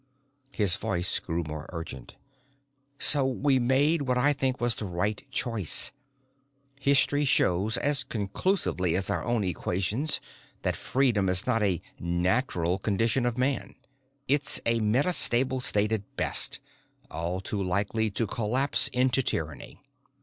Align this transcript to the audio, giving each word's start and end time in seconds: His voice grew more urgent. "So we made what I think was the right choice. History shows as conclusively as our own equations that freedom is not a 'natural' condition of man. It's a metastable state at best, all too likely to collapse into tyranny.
His 0.49 0.77
voice 0.77 1.19
grew 1.19 1.43
more 1.43 1.69
urgent. 1.71 2.15
"So 2.97 3.23
we 3.23 3.59
made 3.59 4.01
what 4.01 4.17
I 4.17 4.33
think 4.33 4.59
was 4.59 4.73
the 4.73 4.85
right 4.85 5.23
choice. 5.29 5.91
History 6.79 7.23
shows 7.23 7.77
as 7.77 8.03
conclusively 8.03 8.95
as 8.95 9.11
our 9.11 9.23
own 9.23 9.43
equations 9.43 10.19
that 10.63 10.75
freedom 10.75 11.29
is 11.29 11.45
not 11.45 11.61
a 11.61 11.83
'natural' 11.99 12.79
condition 12.79 13.27
of 13.27 13.37
man. 13.37 13.75
It's 14.27 14.59
a 14.65 14.79
metastable 14.79 15.61
state 15.61 15.91
at 15.91 16.15
best, 16.17 16.59
all 17.11 17.39
too 17.39 17.61
likely 17.61 18.09
to 18.09 18.25
collapse 18.25 18.87
into 18.87 19.21
tyranny. 19.21 19.77